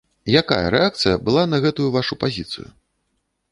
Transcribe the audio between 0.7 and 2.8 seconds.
рэакцыя была на гэтую вашу пазіцыю?